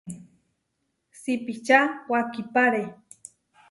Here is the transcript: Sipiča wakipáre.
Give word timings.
Sipiča 1.19 1.79
wakipáre. 2.11 2.83